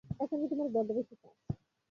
এখানে 0.19 0.45
তোমার 0.51 0.67
বড্ড 0.75 0.89
বেশি 0.97 1.15
কাজ। 1.15 1.35